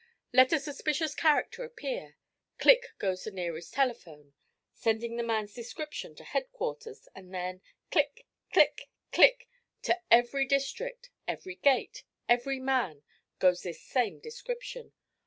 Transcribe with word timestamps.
Let 0.33 0.51
a 0.51 0.59
suspicious 0.59 1.13
character 1.13 1.63
appear, 1.63 2.17
click 2.57 2.87
goes 2.97 3.23
the 3.25 3.29
nearest 3.29 3.71
telephone, 3.75 4.33
sending 4.73 5.15
the 5.15 5.21
man's 5.21 5.53
description 5.53 6.15
to 6.15 6.23
headquarters, 6.23 7.07
and 7.13 7.31
then, 7.31 7.61
click, 7.91 8.25
click, 8.51 8.89
click, 9.11 9.47
to 9.83 10.01
every 10.09 10.47
district, 10.47 11.11
every 11.27 11.53
gate, 11.53 12.01
every 12.27 12.59
man, 12.59 13.03
goes 13.37 13.61
this 13.61 13.83
same 13.83 14.17
description. 14.19 14.91